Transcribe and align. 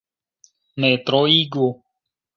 Ne 0.85 0.91
troigu. 1.11 1.69